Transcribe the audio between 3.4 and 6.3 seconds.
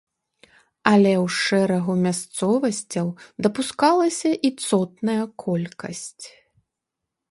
дапускалася і цотная колькасць.